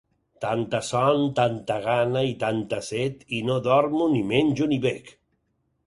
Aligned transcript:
Tanta 0.45 0.79
son, 0.87 1.19
tanta 1.41 1.77
gana 1.85 2.25
i 2.29 2.33
tanta 2.47 2.81
set, 2.91 3.23
i 3.41 3.43
ni 3.51 3.59
dormo, 3.71 4.11
ni 4.15 4.27
menjo, 4.35 4.73
ni 4.73 4.85
bec. 4.89 5.19